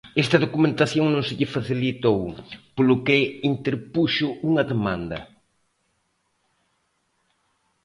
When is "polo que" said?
2.75-3.17